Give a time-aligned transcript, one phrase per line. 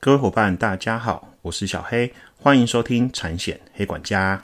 [0.00, 4.38] 各位伙伴，大家好，我是小黑，欢迎收听产险黑管家。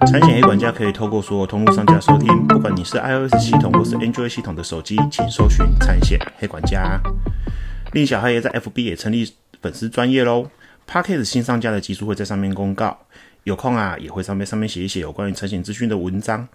[0.00, 7.00] 产险黑管家可以透过所有通路上架收听，不管你是 iOS 系统或是 Android 系统的手机，请搜寻产险黑管家。
[7.92, 9.32] 另小黑也在 FB 也成立
[9.62, 10.50] 粉丝专业喽
[10.86, 12.98] p a c k a g e 新上架的集数会在上面公告，
[13.44, 16.48] 有空啊也会上面上面写一写有关于产险资讯的文章，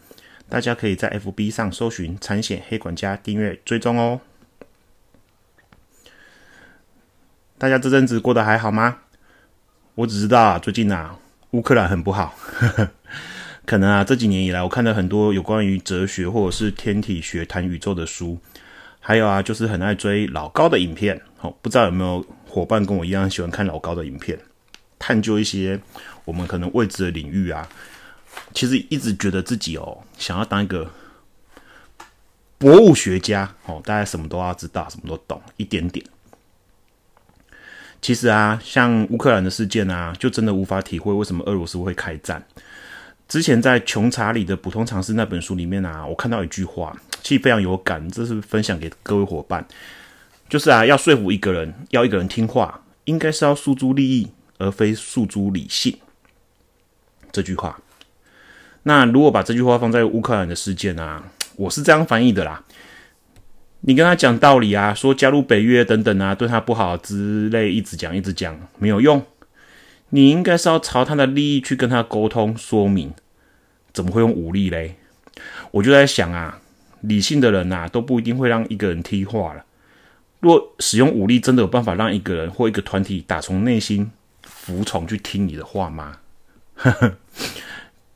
[0.47, 4.21] 大家可以在 FB 上搜寻产险黑管家订阅追踪哦。
[7.57, 8.99] 大家这阵子过得还好吗？
[9.95, 11.17] 我只知道啊，最近啊
[11.51, 12.35] 乌克兰很不好。
[13.65, 18.37] 可能啊，这几年以来，我看了很多有关于哲学或者是天体学、谈宇宙的书，
[18.99, 21.19] 还有啊，就是很爱追老高的影片。
[21.41, 24.37] 哦，不知道有没有伙伴跟我一样喜欢看老高的影片，
[24.99, 25.79] 探究一些
[26.25, 27.67] 我们可能未知的领域啊。
[28.53, 30.89] 其实一直觉得自己哦，想要当一个
[32.57, 36.05] 博物学家哦，大家什么都要知道，什么都懂一点点。
[38.01, 42.45] 其实啊，像乌克兰的事件啊，就真的无法体会为什么俄罗斯会开战。
[43.27, 49.65] 之前在《穷查理的普通常识》那本书里面啊，我看到一句话，其实非常有感，这是分享给各位伙伴，
[50.47, 54.27] 就是啊，要说服一个人，要一个人听话，应该是要诉诸利益，
[54.59, 55.97] 而非诉诸理性。
[57.31, 57.81] 这句话，
[58.87, 61.23] 那如果把这句话放在乌克兰的事件啊，
[61.57, 62.63] 我是这样翻译的啦。
[63.81, 69.25] 你跟他讲道理啊，说加入北约等等啊，对他不好之类，一直讲一直讲没有用。
[70.09, 73.11] 你应该是要朝他的利益去跟他沟通说明，
[73.91, 74.95] 怎么会用武力嘞？
[75.71, 76.59] 我就在想啊，
[77.01, 79.65] 理性的人呐都不一定会让一个人听话了。
[80.41, 84.11] 若使用武力，真的有办法让一个人或一个团体打从内心
[84.43, 86.17] 服从去听你的话吗？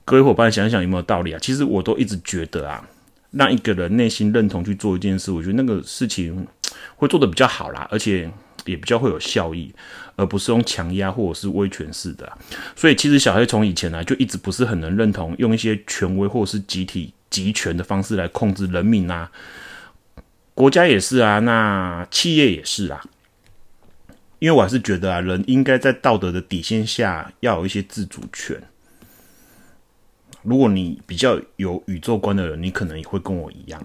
[0.10, 1.40] 各位伙伴想想有没有道理啊？
[1.40, 2.84] 其实我都一直觉得啊，
[3.30, 6.48] 让一个人内心认同去做一件事，我觉得那个事情
[6.96, 8.30] 会做得比较好啦，而且。
[8.66, 9.74] 也比较会有效益，
[10.16, 12.31] 而不是用强压或者是威权式的。
[12.75, 19.31] 所以其实小黑从以前呢就一直不是很能认同用一些权威或者是集体集权的方式来控制人民啊，
[20.53, 23.02] 国家也是啊，那企业也是啊。
[24.38, 28.62] 因为我还是觉得啊，人应该在道德的底线下要有一些自主权。
[30.44, 33.81] 如果你比较有宇宙观的人，你可能也会跟我一样。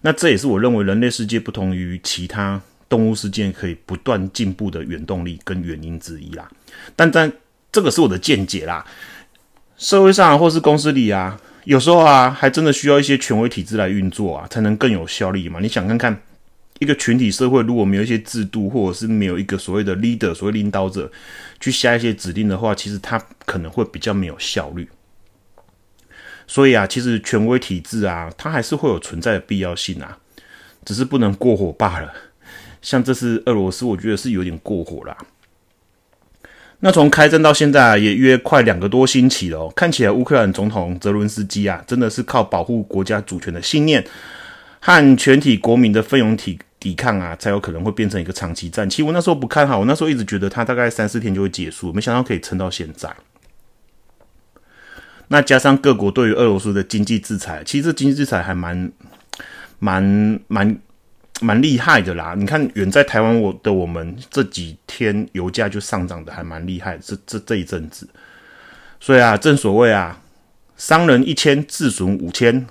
[0.00, 2.60] 那这也是我认为人类世界不同于其他。
[2.86, 6.48] 动物世界可以不断进步的原动力跟原因之一啦，
[6.94, 7.32] 但但
[7.72, 8.84] 这个是我的见解啦。
[9.76, 15.58] 社会上或是公司里啊，有时候啊，还真的需要一些权威体制来运作啊，才能更有效力嘛。
[15.60, 16.16] 你想看看，
[16.78, 21.10] 一个群体社会如果没有一些制度，或者是没有一个所谓的 leader，所谓领导者
[21.58, 24.88] 去下一些指令的话，其实它可能会比较没有效率。
[26.46, 30.18] 所以啊，其实权威体制啊，它还是会有存在的必要性啊，
[30.84, 32.12] 只是不能过火罢了。
[32.82, 35.16] 像这次俄罗斯，我觉得是有点过火啦。
[36.80, 44.04] 那从开战到现在也约快两个多星期了，看起来乌克兰总统泽伦斯基啊，真的是靠保护国家主权的信念
[44.80, 48.90] 和全体国民的奋勇体抵抗啊，才有可能会变成一个长期战。
[48.90, 53.08] 其实我那时候不看好，我那时候一直觉得他大概三四天就会结束，没想到可以撑到现在。
[55.28, 58.90] 那加上各国对于俄罗斯的经济制裁，其实经济制裁还蛮
[59.78, 60.78] 蛮蛮。
[61.40, 62.32] 蛮厉害的啦！
[62.38, 68.08] 你看，远在台湾我的我们这几天油价就上涨的还蛮厉害，这这这一阵子。
[69.00, 70.22] 所以啊，正所谓啊，
[70.76, 72.64] 商人一千自损五千，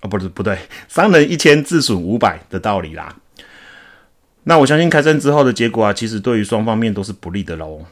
[0.00, 0.58] 啊，不是不对，
[0.88, 3.14] 商人一千自损五百的道理啦。
[4.44, 7.84] 那我相信开战之后的结果啊，其实对于双方面都是不利的喽。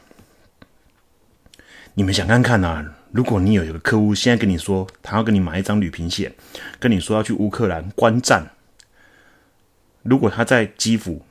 [1.95, 6.33] 你们想看看啊，如果你有一个客户现在跟你说他要跟你买一张旅行险，
[6.79, 8.45] 跟你说要去乌克兰观战。
[10.03, 11.21] 如果他在基辅，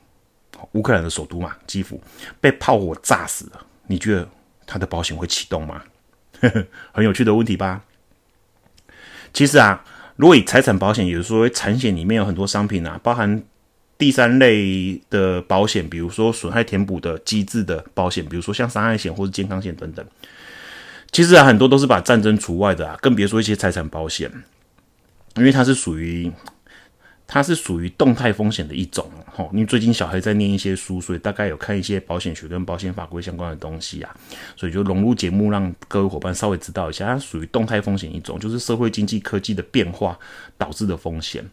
[0.73, 1.99] 乌克兰的首都嘛，基辅
[2.39, 4.29] 被炮火炸死了，你觉得
[4.67, 5.81] 他的保险会启动吗？
[6.91, 7.81] 很有趣的问题吧。
[9.33, 9.83] 其实啊，
[10.17, 13.41] 如果以财产保险，也就是说产险里面有很多商品啊，包含
[13.97, 20.05] 第三类的保险，比如说损害填补的机制的保险，比如说像伤害险或者健康险等等。
[21.11, 24.31] 其实啊，很多都是把战争除外的啊，更别说一些财产保险，
[25.35, 26.31] 因为它是属于。
[27.31, 34.09] 它是属于动态风险的一种，吼，因为最近小黑在念一些书，所以大概有看一些保险学跟保险法规相关的东西啊，
[34.55, 40.17] 所以就融入节目，让各位伙伴稍微知道一下，它属于动态风险一种，就是社会经济科技的变化
[40.57, 41.47] 导致的风险。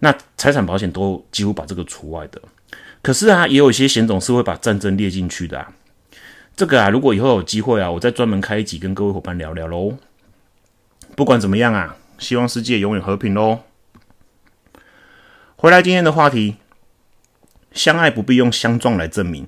[0.00, 2.38] 那财产保险都几乎把这个除外的，
[3.00, 5.72] 可是啊，也有一些险种是会把战争列进去的啊。
[6.58, 9.96] 这个啊，如果以后有机会啊，我再专门开一集跟各位伙伴聊聊喽。
[11.14, 13.60] 不管怎么样啊，希望世界永远和平喽。
[15.54, 16.56] 回来今天的话题，
[17.70, 19.46] 相爱不必用相撞来证明。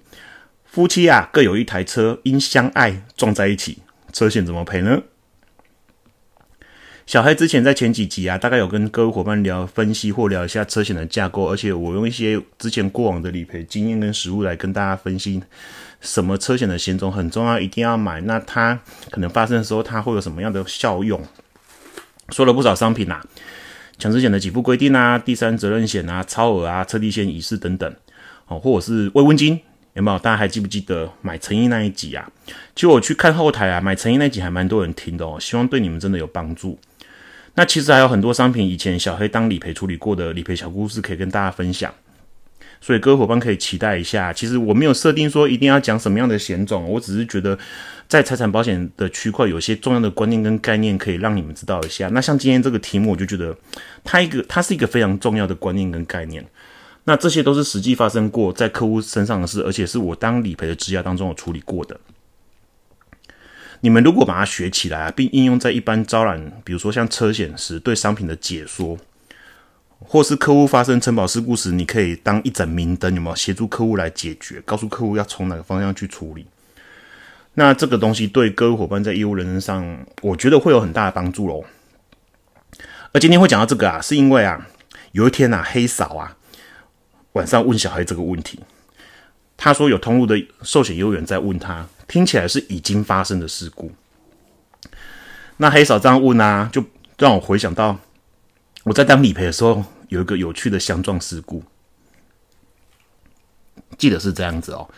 [0.64, 3.78] 夫妻啊，各有一台车，因相爱撞在一起，
[4.12, 5.02] 车险怎么赔呢？
[7.06, 15.42] 小黑之前在前几集啊，大概有跟各位伙伴聊分析或聊一下车险的架构，而且我用一些之前过往的理赔经验跟实物来跟大家分析，
[16.00, 18.20] 什么车险的险种很重要，一定要买。
[18.22, 18.80] 那它
[19.10, 21.22] 可能发生的时候，它会有什么样的效用？
[22.30, 23.24] 说了不少商品啊，
[23.98, 27.94] 强制险的给付规定啊，第三责任险啊，超额啊，车地险遗失等等，
[28.46, 29.60] 哦，或者是慰问金。
[29.94, 30.18] 有没有？
[30.20, 32.30] 大家还记不记得买诚意那一集啊？
[32.76, 35.36] 其实我去看后台啊，买诚意那集还蛮多人听的哦。
[35.40, 36.78] 希望对你们真的有帮助。
[37.56, 41.92] 那其实还有很多商品，以前小黑当理赔处理过的理赔小故事，可以跟大家分享。
[42.80, 44.32] 所以各位伙伴可以期待一下。
[44.32, 47.58] 其实我没有设定说一定要讲什么样的险种，我只是觉得
[48.08, 52.08] 在财产保险的区块，有些重要的观念跟概念可以让你们知道一下。
[52.08, 53.56] 那像今天这个题目，我就觉得
[54.02, 56.44] 它一个它是一个非常重要的观念跟概念。
[57.04, 61.98] 那这些都是实际发生过在客户身上的事，而且是我当理赔的支架当中有处理过的。
[63.80, 68.98] 你们如果把它学起来啊，并应用在一般招揽，比如说像车险时对商品的解说，
[70.00, 76.46] 或是客户发生承保事故时，你可以当一盏明灯，有没有协助客户来解决，告诉客户要从哪个方向去处理？
[77.54, 81.64] 那这个东西对各位伙伴在业务人生上，我觉得会有很大的帮助喽。
[83.12, 84.66] 而今天会讲到这个啊，是因为啊，
[85.12, 86.36] 有一天啊，黑嫂啊。
[87.34, 88.58] 晚上问小黑这个问题，
[89.56, 93.92] 他说有通路的寿险业务员在问他，听起来是已经发生的事故。
[95.58, 96.84] 那黑嫂这样问啊，就
[97.18, 97.96] 让我回想到
[98.84, 101.62] 我在当理赔的时候，有一个有趣的相撞事故。
[103.98, 104.88] 记得是这样子哦，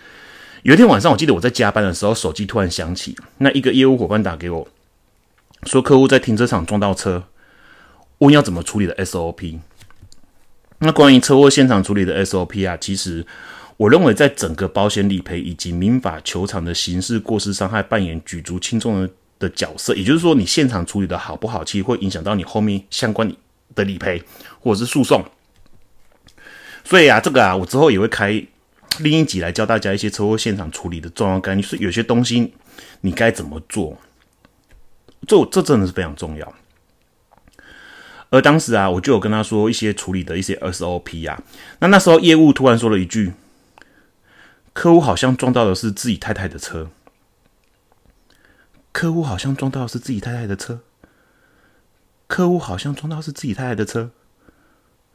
[0.63, 4.69] 有一天晚上，我记得我在加班的时候，手机突然响起，那一个业务伙伴打给我，
[5.65, 7.25] 说客户在停车场撞到车，
[8.19, 9.59] 问要怎么处理的 SOP。
[10.79, 13.27] 那关于车祸现场处理的 SOP 啊，其实
[13.77, 19.95] 我认为在整个保险理赔以及民法求偿的刑事过失伤害扮演举足轻重的的角色。
[19.97, 23.29] 也就是说，你现场处理的好不好，其实会影响到你后面相关
[23.75, 24.23] 的理赔
[24.61, 25.25] 或者是诉讼。
[26.85, 28.45] 所以啊，这个啊，我之后也会开
[28.99, 32.53] 另一集来教大家一些车祸现场处理的重要概念，是有些东西
[33.03, 33.99] 你该怎么做，
[35.27, 36.53] 这这真的是非常重要。
[38.31, 41.43] 而当时啊，我就有跟他说一些处理的一些 SOP 呀。
[41.81, 43.35] 那那时候业务突然说了一句
[44.73, 46.91] ：“客户好像撞到的是自己太太的车。”
[48.91, 50.81] 客户好像撞到的是自己太太的车。
[52.33, 54.11] 客户好像撞到是自己太太的车。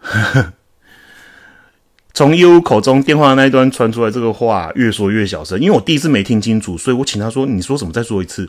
[2.14, 7.92] 从业务口中电话那一端传出来这个话，越说越小声，因为我第一次没听清楚，所以我请他说：“你说什么？
[7.92, 8.48] 再说一次。”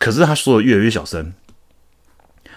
[0.00, 1.34] 可是他说的越来越小声。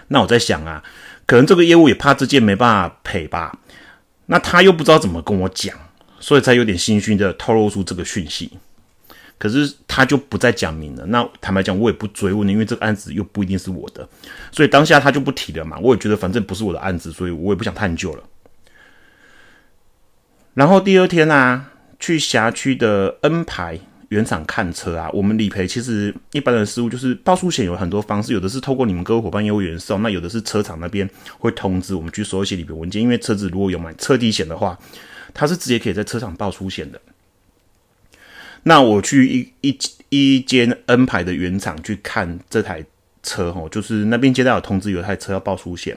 [0.08, 0.82] 那我在想啊。
[1.26, 3.58] 可能这个业务也怕这件没办法赔吧，
[4.26, 5.76] 那他又不知道怎么跟我讲，
[6.18, 8.52] 所以才有点心虚的透露出这个讯息。
[9.38, 11.06] 可是他就不再讲明了。
[11.06, 14.06] 那坦白讲，我也不追问，因为这个案子又不一定是我的，
[14.52, 15.78] 所以当下他就不提了嘛。
[15.80, 18.22] 我也觉得反正不是我的案子，所以我也不想探究了。
[20.54, 23.80] 然后第二天啊，去辖区的 N 牌。
[24.08, 31.06] 原厂看车啊，我们理赔其实一般的失误就是报出险有很多方式，有的是透过你们各位伙伴业务员送，那有的是车厂那边
[31.38, 33.02] 会通知我们去收一些理赔文件。
[33.02, 34.78] 因为车子如果有买车底险的话，
[35.34, 36.98] 它是直接可以在车厂报出险的。
[38.64, 42.84] 那我去一一一间 N 牌的原厂去看这台
[43.22, 45.96] 车哦，就是那边接到有通知有台车要报出险，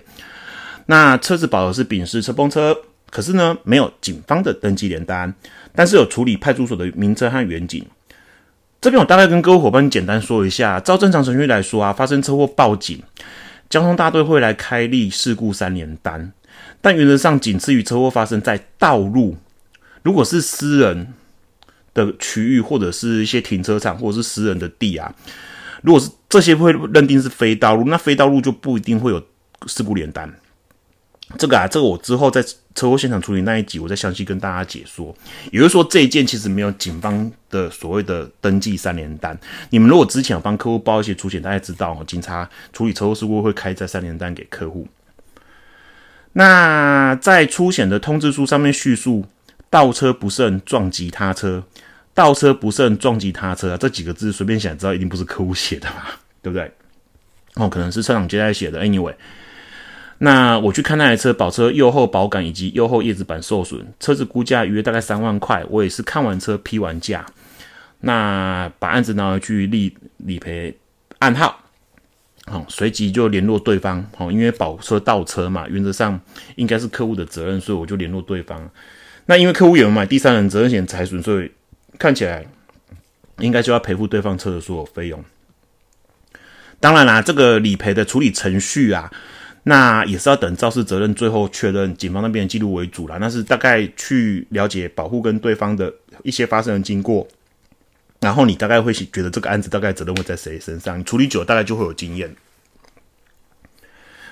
[0.86, 2.76] 那车子保的是丙式车崩车，
[3.10, 5.34] 可是呢没有警方的登记联单，
[5.74, 7.86] 但是有处理派出所的名称和远景。
[8.80, 13.02] 这边我大概跟各位伙伴简单说一下，照正常程序来说啊，发生车祸报警，
[13.70, 16.34] 交通大队会来开立事故三联单，
[16.82, 19.38] 但原则上仅次于车祸发生在道路，
[20.02, 21.14] 如果是私人
[21.94, 25.14] 的区域或者是一些停车场或者是私人的地啊，
[25.82, 29.22] 如果是这些会认定是非道路，那非道路就不一定会有
[29.68, 30.34] 事故连单。
[31.38, 32.44] 这个啊，这个我之后在
[32.76, 35.16] 车祸现场处理那一集，我再详细跟大家解说。
[35.50, 39.38] 也就是说，这一件其实没有警方的所谓的登记三联单。
[39.70, 44.86] 你们如果之前有帮客户报一些出险，大家知道哦，警察处理车祸事故会开在三联单给客户。
[46.34, 49.26] 那在出险的通知书上面叙述
[49.72, 51.64] 倒车不慎撞击他车，
[52.14, 56.04] 倒车不慎撞击他车啊，这几个字随便想知道一定不是客户写的嘛，
[56.44, 56.72] 对不对？
[57.56, 58.84] 哦，可能是车长接待写的。
[58.84, 59.16] Anyway。
[60.24, 65.66] 那我去看那台车，保车右后保杆以及右后叶子板受损，车子估价约大概三万块。
[65.68, 67.26] 我也是看完车批完价，
[68.02, 70.78] 那把案子拿回去理理赔
[71.18, 71.60] 案号，
[72.46, 76.22] 好，随即就联络对方，好，因为保车倒车嘛，原则上
[76.56, 78.70] 应该是客户的责任，所以我就联络对方。
[79.26, 81.52] 那因为客户有买第三人责任险财损，所以
[81.98, 82.46] 看起来
[83.40, 85.24] 应该就要赔付对方车的所有费用。
[86.80, 89.12] 当然啦，这个理赔的处理程序啊，
[89.64, 93.18] 那也是要等肇事责任最后确认，警方那边的记录为主啦。
[93.22, 97.28] 那是大概去了解保护跟对方的一些发生的经过，
[98.20, 102.36] 然后你大概会觉得这个案子大概责任会在谁身上，处理久了大概就会有经验。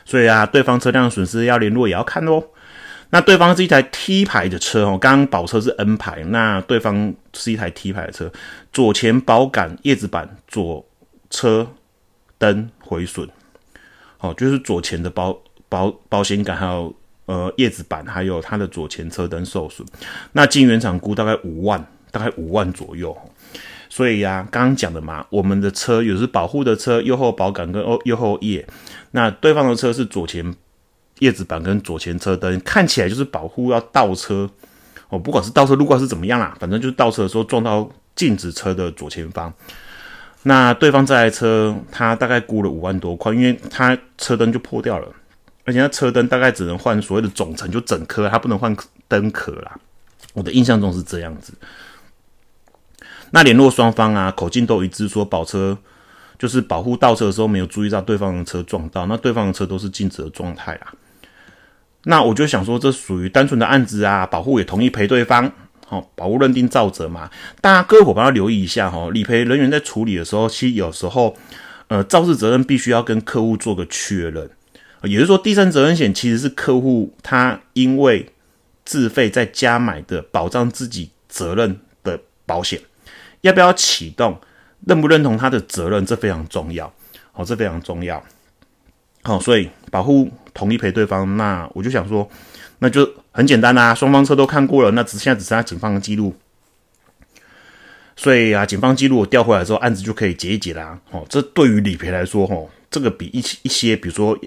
[0.03, 2.43] 所以啊，对方车辆损失要联络也要看哦。
[3.11, 8.31] 那对方是一台 T 牌的车哦，刚刚保车是 N 牌，那对方是一台 T 牌的车，
[8.71, 10.85] 左前保杆叶子板左
[11.29, 11.67] 车。
[12.41, 13.27] 灯毁损，
[14.19, 15.37] 哦，就是左前的保
[15.67, 19.85] 保保险杆，还有呃叶子板，还有它的左前车灯受损。
[20.31, 23.13] 那进原厂估大概五万，大概五万左右。
[23.89, 28.65] 所以呀，刚刚讲的嘛，我们的车有是保护的车，右后保杆跟哦右后叶。
[29.11, 30.55] 那对方的车是左前
[31.19, 34.49] 叶子板跟左前车灯，看起来就是保护要倒车
[35.09, 39.53] 哦，不管是倒车路过是怎么样啦，反正就是倒车的时候撞到静止车的左前方。
[40.43, 45.07] 那对方这台车，他大概估了五万多块，因为他车灯就破掉了，
[45.65, 48.73] 而且他车灯大概只能换所谓的总成，就整颗，他不能换
[49.07, 49.77] 灯壳啦。
[50.33, 51.51] 我的印象中是这样子。
[53.31, 55.77] 那联络双方啊，口径都一致，说保车
[56.38, 60.93] 就是保护倒车的时候没有注意到对方的车撞到，那对方的车都是静止的状态啊。
[62.03, 65.51] 那我就想说，这属于单纯的案子啊，保护也同意赔对方。
[65.86, 67.27] 好，保护认定造责嘛，
[67.62, 69.10] 大家各位伙伴要留意一下哈。
[69.12, 71.36] 理赔人员在处理的时候，其实有时候，
[71.88, 74.48] 呃，肇事责任必须要跟客户做个确认，
[75.01, 78.32] 也就是说，第三责任险其实是客户他因为
[78.86, 82.79] 自费在加买的保障自己责任的保险，
[83.41, 84.39] 要不要启动，
[84.86, 86.94] 认不认同他的责任，这非常重要。
[87.32, 88.24] 好，这非常重要。
[89.24, 92.29] 好，所以保护同意赔对方，那我就想说。
[92.81, 96.33] 那就很简单啦，双方车都看过了，那只现在只剩下警方的记录，
[98.15, 100.97] 所以啊，警方记录我调回来之后，案子就可以结一结啦。
[101.11, 104.39] 哦，这对于理赔来说，哦，这个比一一些比如说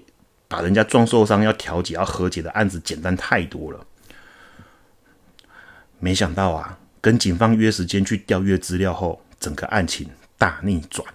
[0.48, 3.78] 把人家撞受伤要调解要和解的案子简单太多了。
[5.98, 11.06] 没想到啊，跟警方约时间去调阅资料后，整个案情大逆转。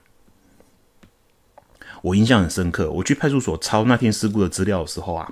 [2.08, 5.32] 我印象很深刻，我去派出所抄那天事故的资料的时候啊。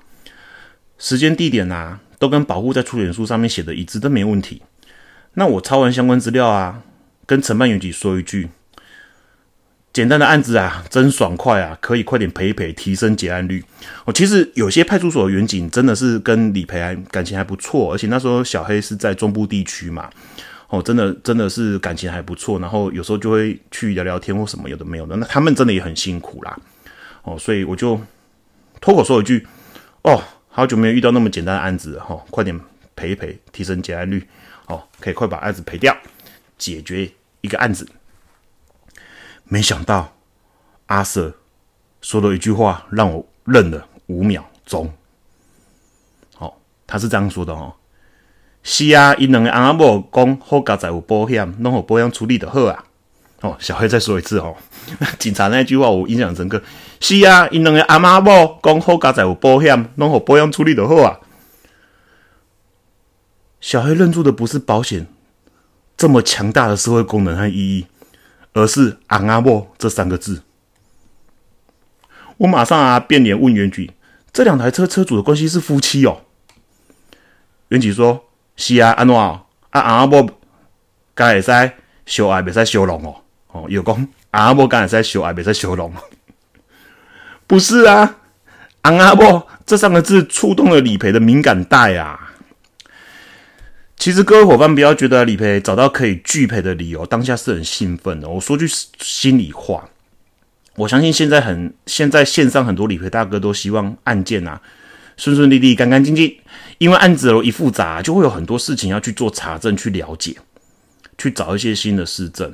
[0.97, 4.61] 时间、地点呐，都跟保护在出险书上面写的一致，都没问题。
[5.33, 6.83] 那我抄完相关资料啊，
[7.25, 8.47] 跟承办员局说一句：
[9.91, 13.61] 简单的案子啊，真爽快啊，可以快点赔一赔，提升结案率。
[14.05, 20.09] 我，其实有些派出所的员警真的是跟理赔还感情还不错，而且那时候小黑是在中部地区嘛，
[20.77, 22.59] 哦，真的真的是感情还不错。
[22.59, 25.15] 然后有时候就会去聊聊天或什么，有的没有的。
[25.15, 26.59] 那他们真的也很辛苦啦，
[27.23, 27.99] 哦，所以我就
[28.81, 29.47] 脱口说一句：
[30.03, 30.21] 哦。
[30.47, 32.57] 好久没有遇到那么简单的案子了哈，快点
[32.95, 34.25] 赔一赔，提升结案率
[34.67, 35.93] 哦，可以快把案子赔掉，
[36.57, 37.85] 解决一个案子。
[39.43, 40.15] 没想到
[40.85, 41.33] 阿 Sir
[41.99, 44.89] 说了一句话，让我愣了五秒钟。
[46.35, 47.75] 好，他是这样说的哦：
[48.67, 52.83] 是啊，因两个阿某讲好家在有保险，弄好保险处理的好啊。
[53.41, 54.55] 哦，小黑再说一次哦。
[55.19, 56.59] 警察那句话我印象深刻。
[56.99, 61.19] 是啊，因两个阿妈某讲好家在有保险，弄好保险处理的好啊。
[63.61, 65.05] 小黑认出的不是保险
[65.95, 67.85] 这么强大的社会功能和意义，
[68.53, 70.41] 而是阿阿某这三个字。
[72.37, 73.91] 我马上啊变脸问袁局：
[74.33, 76.21] 这两台车车主的关系是夫妻哦？
[77.67, 78.23] 袁局说：
[78.55, 80.29] 是啊，安怎啊阿阿某
[81.13, 81.71] 该会使
[82.05, 83.15] 修爱，袂使修龙哦。
[83.51, 85.93] 哦，有讲阿伯刚才在修，还没在修龙，
[87.47, 88.17] 不是啊？
[88.81, 92.33] 阿伯这三个字触动了理赔的敏感带啊！
[93.97, 98.27] 其实各位伙伴不要觉得理赔找到可以拒赔的理由，当下是很兴奋的。
[98.27, 98.67] 我说句
[98.99, 99.87] 心里话，
[100.75, 104.61] 我相信现在很现在线上很多理赔大哥都希望案件啊
[105.17, 106.35] 顺顺利利、干干净净，
[106.77, 110.35] 因为案子一复杂，就会有很多事情要去做查证、去了解、
[111.17, 112.53] 去找一些新的事证。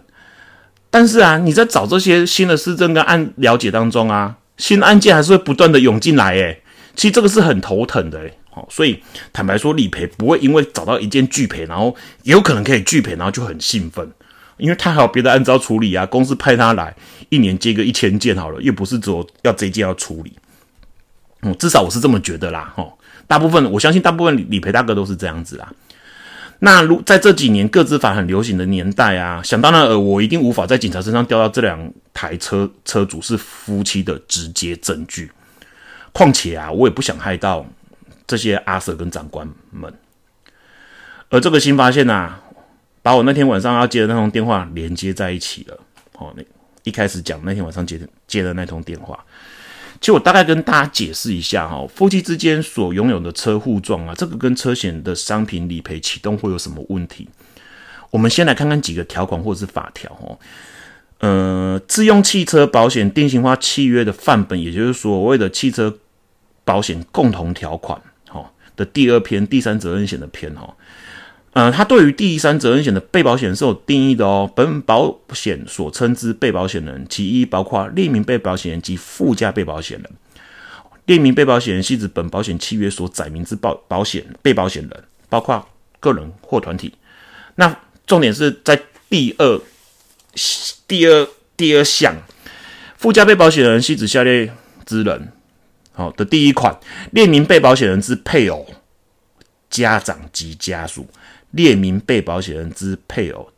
[0.90, 6.62] 但是啊，你在找这些新的市政跟案了解当中啊，新案件还是会不断的涌进来，诶，
[6.96, 9.02] 其实这个是很头疼的，诶，好，所以
[9.32, 14.06] 坦白说，理赔不会因为找到一件拒赔，然后有可能可以拒赔，然后就很兴奋，
[14.58, 16.94] 因为他还有别的案子要处理啊，公司派他来，
[17.30, 20.34] 一年接个一千件好了，又不是只有要这件要处理，
[21.42, 22.88] 嗯，至少我是这么觉得啦，哈，
[23.28, 25.72] 大部分我相信大部分理赔大哥都是这样子啦。
[26.60, 35.32] 那如在这几年各自法很流行的年代啊，想当然呃，我一定无法在警察身上调到这两台车车主是夫妻的直接证据。
[36.12, 37.66] 况且啊，我也不想害到
[38.28, 39.92] 这些阿 Sir 跟长官们。
[41.30, 42.36] 而这个新发现呐，
[43.02, 45.80] 把我那天晚上要接的那通电话连接在一起了。
[46.20, 46.44] 哦，那
[46.84, 49.18] 一开始讲那天晚上接的接的那通电话。
[50.02, 57.30] 其实我大概跟大家解释一下哈，夫妻之间所拥有的车互撞啊，这个跟车险的商品理赔启动会有什么问题？
[58.10, 60.40] 我们先来看看几个条款或者是法条哦。
[61.20, 65.96] 呃，自用汽车保险定型化契约的范本，也就是所谓的汽车
[66.66, 70.76] 保险共同条款，哈的第二篇第三责任险的篇哈。
[71.54, 74.50] 呃，它对于第三责任险的被保险是有定义的哦。
[74.56, 80.10] 本保险所称之被保险人，其一包括列明被保险人及附加被保险人。
[81.08, 85.68] 列明被保险人系指本保险契约所载明之保保险被保险人，包括
[86.00, 86.94] 个人或团体。
[87.56, 87.76] 那
[88.08, 89.62] 重点是在第二
[90.88, 91.28] 第二
[91.58, 92.16] 第二项，
[92.98, 94.54] 附加被保险人系指下列
[94.86, 95.34] 之人。
[95.92, 96.80] 好的，第一款
[97.12, 98.66] 列明被保险人之配偶、
[99.70, 101.06] 家长及家属。
[101.52, 103.52] 列明被保险人之配偶、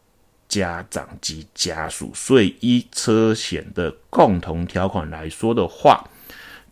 [0.48, 6.10] 家长及家属，所以依车险的共同条款来说的话，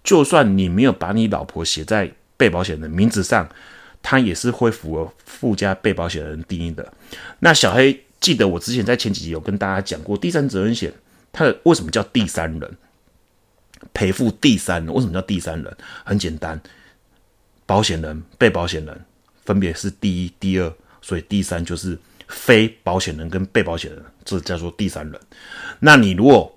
[0.03, 3.47] 就算你没有把你老婆写在被保险人名字上，
[4.01, 6.91] 他也是会符合附加被保险人定义的。
[7.39, 10.91] 那小黑记得我之前在前几集有跟大家讲过，第三责任险
[11.31, 12.77] 它的为什么叫第三人
[13.93, 14.93] 赔付第三人？
[14.93, 15.77] 为什么叫第三人？
[16.03, 16.59] 很简单，
[17.65, 19.05] 保险人、被保险人
[19.45, 20.73] 分别是第一、第二。
[21.01, 25.19] 所以第三就是非保险人跟被保险人，这叫做第三人。
[25.79, 26.55] 那你如果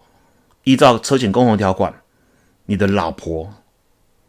[0.64, 1.92] 依照车险共同条款，
[2.66, 3.52] 你的老婆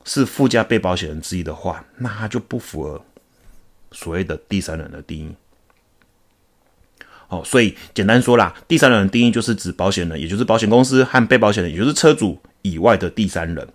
[0.04, 3.06] 是附加被保险人之一的话，那他就不符合
[3.92, 5.36] 所谓的第三人的定义。
[7.28, 13.68] 哦，所以简单说啦，第三人的定义就是指保险人，也就是保险公司和被保险人，也就是车主以外的第三人。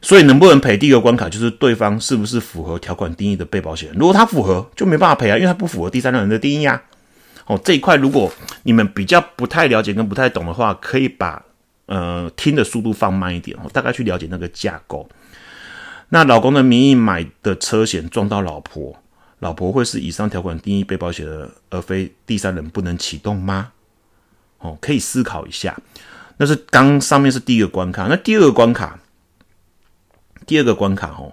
[0.00, 0.78] 所以能不能赔？
[0.78, 3.98] 第一个关卡就是对方是不是符合条款定义的被保险人。
[3.98, 6.80] 如果他符合，就没办法赔啊，因为他不符合第三人的定义啊。
[7.46, 8.30] 哦，这一块如果
[8.62, 11.42] 你们比较不太了解跟不太懂的话，可以把
[11.86, 15.08] 呃听的速度放慢一点哦，大概去了解那个架构。
[16.10, 18.96] 那老公的名义买的车险撞到老婆，
[19.40, 23.72] 老婆会是以上条款定义被保险人，而非第三人不能启动吗？
[24.58, 25.76] 哦，可以思考一下。
[26.36, 28.98] 那是刚上面是第一个关卡，那第二个关卡。
[30.48, 31.30] 第二个关卡哦，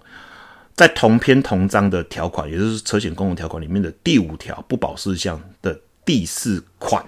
[0.76, 7.04] 在同篇同章的条款，也就是车险公共条款里面的第五条不保事项的第四款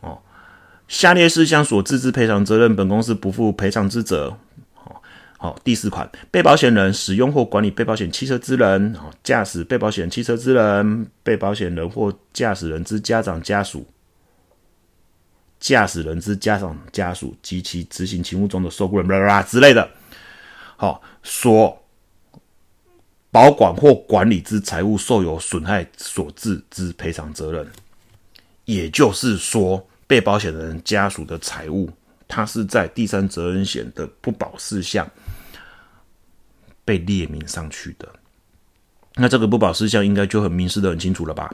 [0.00, 0.16] 哦，
[0.86, 4.38] 下列事项所致之赔偿责任，本公司不负赔偿之责。
[4.72, 5.02] 好，
[5.36, 13.84] 好，第四款，被保险人使用或管理被保险汽车之人，哦，驾驶被保险汽车之人，被保险人或驾驶人之家长家属，
[15.58, 19.90] 驾驶人之家长家属及其执行勤务中的受雇人，啦啦之类的。
[20.80, 21.76] 好，所
[23.32, 27.68] 保管或管理之财物受有损害所致之赔偿责任，
[28.64, 31.90] 也就是说，被保险人家属的财物，
[32.28, 35.10] 它是在第三责任险的不保事项
[36.84, 38.08] 被列明上去的。
[39.16, 41.52] 那这个不保事项应该就很明示的很清楚了吧？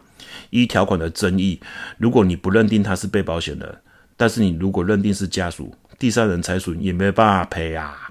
[0.50, 1.58] 依条款的争议，
[1.96, 3.80] 如果你不认定他是被保险人，
[4.18, 8.10] 但是你如果认定是家属，第三人财损也没办法赔啊。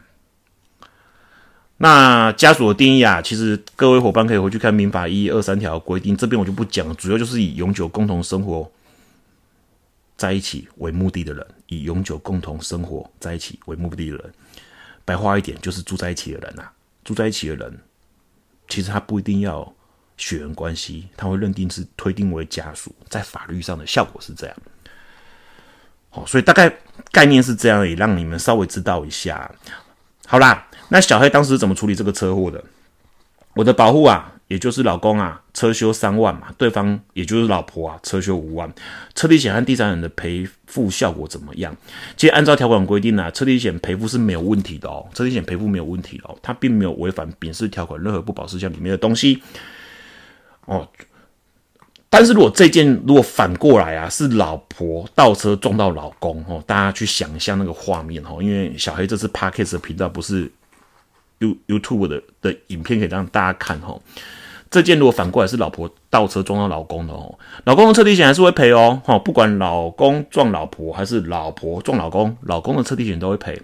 [1.77, 6.95] 那家属的定义啊，其实各位伙伴可以回去看民法一二三条规定，这边我就不讲。
[6.95, 8.71] 主要就是以永久共同生活
[10.15, 14.33] 在一起为目的的人，以永久共同生活在一起为目的的人，
[15.03, 16.63] 白话一点就是住在一起的人呐。
[17.03, 17.77] 住在一起的人，
[18.69, 19.73] 其实他不一定要
[20.15, 24.55] 血缘关系，他会认定是推定为家属，在法律上的效果是这样。
[26.09, 26.73] 好，所以大概
[27.12, 29.51] 概念是这样，也让你们稍微知道一下。
[30.27, 30.67] 好啦。
[30.89, 32.63] 那小黑当时怎么处理这个车祸的？
[33.55, 38.71] 我的保护啊，也就是老公啊，车修三万嘛，对方也就是老婆啊，车修五万。
[39.15, 41.75] 车体险和第三人的赔付效果怎么样？
[42.15, 49.41] 其实按照条款规定呢，车体险赔付是没有问题的哦，车体险赔付没有问题哦，它并没有违反丙式条款任何不保事项里面的东西
[50.65, 50.88] 哦。
[52.13, 60.52] 但是如果这件如果反过来啊，是老婆倒车撞到老公哦，大家去想象那个画面哦，因为小黑这次 Parkes 的频道不是。
[61.39, 63.99] You YouTube 的的影片可以让大家看哈，
[64.71, 73.62] 这件如果反过来是老婆倒车撞到老公的哦，老公的车体险还是会赔哦，哈，不管老公撞老婆还是老婆撞老公，老公的车体险都会赔。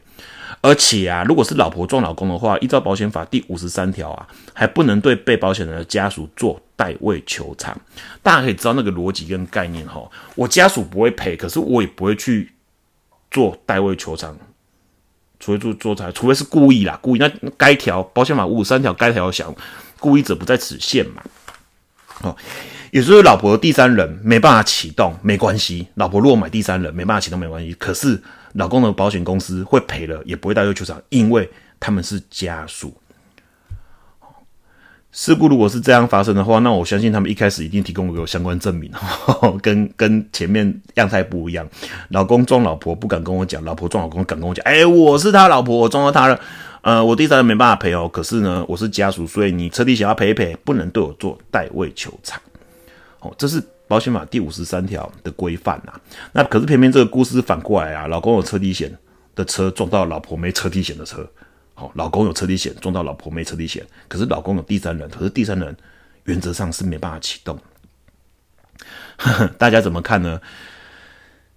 [0.62, 7.80] 而且啊，如果是老婆撞老公的话，依照保险法第五十三条啊，还不能对被保险人的家属做代位求偿。
[8.22, 10.02] 大家可以知道那个逻辑跟概念哈。
[10.36, 12.52] 我家属不会赔，可是我也不会去
[13.32, 14.38] 做代位求偿，
[15.40, 17.20] 除非做做财，除非是故意啦，故意。
[17.20, 19.56] 那该条保险法五十三条该条想，
[19.98, 21.24] 故意者不在此限嘛。
[22.24, 22.36] 哦，
[22.92, 25.88] 也就是老婆的第三人没办法启动，没关系。
[25.96, 27.74] 老婆如果买第三人没办法启动，没关系。
[27.76, 28.22] 可是。
[28.54, 32.94] 老公的保险公司会赔了，也不会代为求偿，因为他们是家属。
[35.12, 38.92] 事故如果是这样发生的话，那我相信他们一开始一定提供给我相关证明，
[39.62, 41.68] 跟跟前面样态不一样。
[42.10, 46.40] 老公撞老婆不敢跟我讲，老婆撞老公敢跟我讲，哎，我是他老婆，我撞到他了，
[46.82, 48.08] 呃，我第三人没办法赔哦。
[48.08, 52.40] 可是呢，我是家属，所以你车底想要赔一赔，不能对我做代位求偿。
[53.20, 53.64] 哦，这是。
[53.90, 55.92] 保险法第五十三条的规范呐，
[56.32, 58.96] 那可是偏偏这个故事反过来啊，老公有车底险
[59.36, 61.28] 的车撞到老婆没车底险的车，
[61.74, 65.76] 好，老公有车底险撞到老婆没车底险，可是老公有第三人，可是第三人
[66.26, 67.60] 原则上是没办法启动。
[69.58, 70.40] 大家怎么看呢？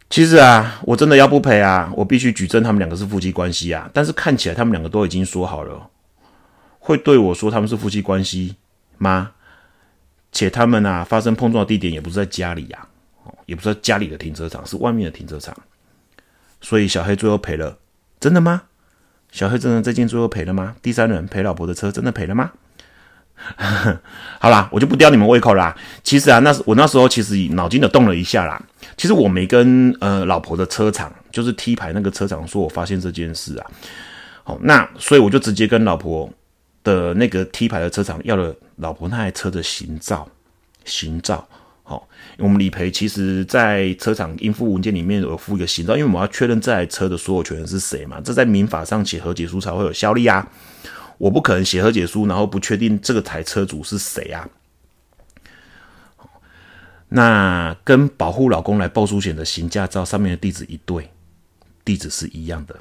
[0.08, 5.90] 其实啊，我真的要不赔啊，我必须举证他们两个是夫妻关系啊，但是看起来他们两个都已经说好了，
[6.78, 8.56] 会对我说他们是夫妻关系
[8.96, 9.32] 吗？
[10.32, 12.88] 且他们啊发生碰撞的地点也不是在家里呀，
[13.22, 15.54] 哦，也不是家里的停车场，是外面的停车场。
[16.62, 17.76] 所以小黑最后赔了，
[18.18, 18.62] 真的吗？
[19.30, 20.74] 小黑真的这件最后赔了吗？
[20.80, 22.50] 第三人赔老婆的车真的赔了吗？
[24.40, 25.76] 好啦，我就不吊你们胃口啦。
[26.02, 28.62] 其实啊，那我那时候其实脑筋的动了一下啦。
[28.96, 33.66] 其实我没跟呃老婆的车厂，就是 T 牌那个车厂说我发现这件事啊。
[34.44, 36.32] 好，那所以我就直接跟老婆。
[36.84, 40.28] 的那个 T 牌的车厂要了老婆那台车的行照，
[40.84, 41.48] 行照，
[41.84, 50.46] 好，我们理赔其实，在车厂应付文件里面有附一个行照，因为我们要确认这台车的所有权人是谁嘛，这在民法上写和解书才会有效力啊，
[51.16, 54.48] 我不可能写和解书，然后不确定这个台车主是谁啊，
[57.08, 61.08] 那跟保护老公来报书险的行驾照上面的地址一对，
[61.84, 62.76] 地址是一样的，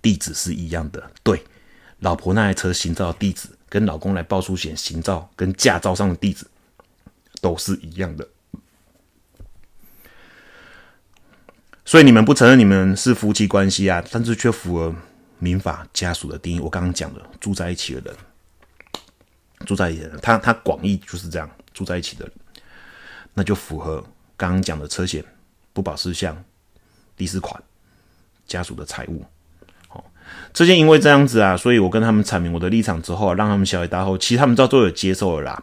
[0.00, 1.42] 地址是一样的，对。
[2.00, 6.44] 老婆那台车行照地址跟老公来报出险行照跟驾照上的地址
[7.40, 8.28] 都是一样的，
[11.84, 14.94] 所以你们不承认你们是夫妻关系啊，但是却符合
[15.38, 16.60] 民法家属的定义。
[16.60, 18.16] 我刚刚讲的住在一起的人，
[19.64, 22.34] 住在一起的人，他他广义就是这样，住在一起的人，
[23.32, 24.04] 那就符合
[24.36, 25.24] 刚刚讲的车险
[25.72, 26.36] 不保事项
[27.16, 27.62] 第四款
[28.46, 29.24] 家属的财务。
[30.52, 35.62] 这件因为这样子啊，所以我跟他们阐明我的立场之后，让他们小以大后，其实他们到最后也接受了啦。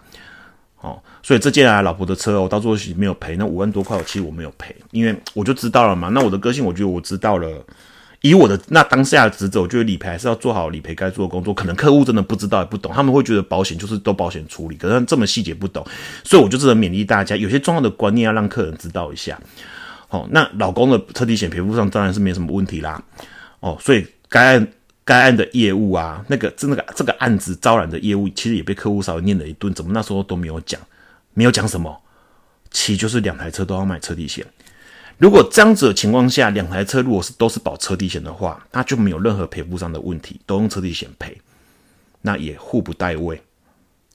[0.79, 6.09] 哦，所以这件啊，老婆的车，我到最后没有赔，那五万多块，我其实我没有赔，因为我就知道了嘛。
[6.09, 7.49] 那我的个性，我觉得我知道了，
[8.21, 11.53] 以我的那当下的职责，我觉得理赔还是要做好理赔该做的工作。
[11.53, 15.85] 可能客户真的不知道也不懂，他们会觉得保险就是都保险处理，可是这么细节不懂，
[16.23, 19.37] 所以我就只能勉励大家，有些重要的观念要让客人知道一下。
[20.09, 23.01] 哦，那老公的车体险赔付上当然是没什么问题啦。
[23.59, 24.67] 哦，所以该案。
[25.07, 29.73] 该案的业务啊，那个这那个这个案子招揽的业务，其实也被客户稍微念了一顿。
[29.73, 30.81] 怎么那时候都没有讲？
[31.33, 32.03] 没有讲什么？
[32.71, 34.45] 其实就是两台车都要买车地险。
[35.17, 41.39] 如果这样子的情况下，两台车如果是都是保车地险的话，那就没有任何赔付上的问题，都用车地险赔，
[42.21, 43.41] 那也互不代位。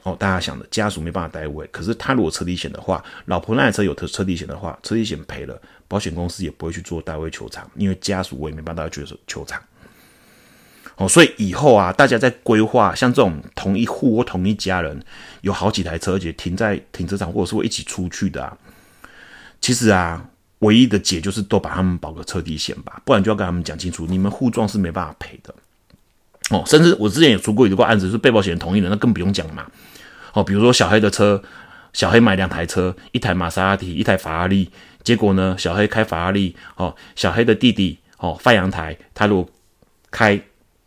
[0.02, 9.58] 哦，大家想的家属没办法代位，可是他如果车地险的话，老婆那台车有车车底险的话，车地险赔了，保险公司也不会去做代位求偿，因为家属我也没办法去求偿。
[11.02, 15.04] 哦，所以以后啊，大家在规划像这种同一户或同一家人
[15.40, 18.56] 有好几台车，而且停在停车场，或者是会一起出去的啊。
[19.60, 20.24] 其实啊，
[20.60, 25.52] 唯一的解就是都把他们保个车底险吧，不然就要跟他们讲清楚，你们互撞是没办法赔的。
[26.50, 29.66] 哦，甚至我之前也出过一个案子，是被保险人同意的，那更不用讲嘛。
[30.34, 31.42] 哦，比如说小黑的车，
[31.92, 34.70] 小黑买两台车，一台玛莎拉蒂，一台法拉利，
[35.02, 39.52] 结果呢，小黑开法拉利，哦，小黑的弟弟，哦，范阳台，他如果
[40.08, 40.40] 开。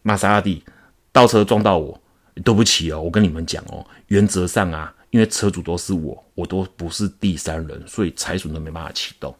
[0.07, 0.63] 玛莎拉蒂
[1.11, 1.99] 倒车撞到我，
[2.43, 9.35] 对不起哦，我跟你们讲哦，原则上啊，因为车主都是我，我都不是第三人，所以财损都没办法启动。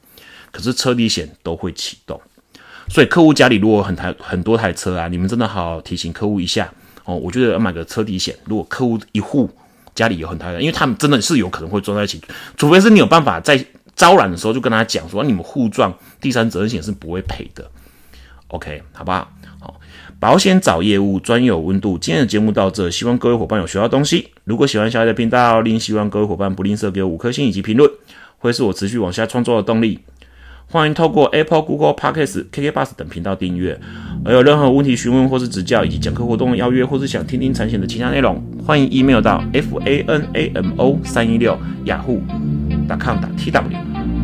[0.51, 2.19] 可是车底险都会启动，
[2.89, 6.73] 所以客户家里如果很台很多台车啊，你们真的好好提醒客户一下
[7.03, 7.15] 哦。
[7.15, 9.47] 我觉得要买个车底险，如果客户一户
[9.93, 12.19] 家里有很台的，因为他们真的是有可能会撞在一起，
[12.57, 13.63] 除非是你有办法在
[13.95, 17.69] 招揽的时候就跟他讲说，你们互撞，第三责任险是不会赔的。
[18.47, 19.31] OK，好不好？
[19.59, 19.79] 好。
[20.19, 24.29] 保险找业务专有温度，今天的节目到这，希望各位伙伴有学到东西。
[24.43, 27.89] 如果喜欢小爱的频道，另希望各位伙伴不吝啬给我五颗星以及评论，
[28.39, 29.99] 会是我持续往下创作的动力。
[30.67, 33.79] 欢迎透过 Apple、Google Podcasts、KK Bus 等频道订阅。
[34.23, 42.19] 而有任何问题询问或是指教，以及讲课活动邀约，或是想听听产险的其他内容，欢迎 email 到 f a n a m o 三一六雅虎
[42.89, 43.77] .com 打 t w。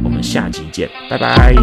[0.03, 1.53] 我们下期见，拜拜。